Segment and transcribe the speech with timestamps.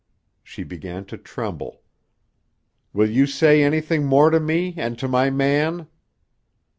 [0.41, 1.83] She began to tremble.
[2.91, 5.85] "Will you say anything more to me and to my man?"